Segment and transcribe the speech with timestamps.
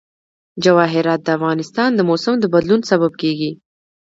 [0.63, 3.51] جواهرات د افغانستان د موسم د بدلون سبب کېږي.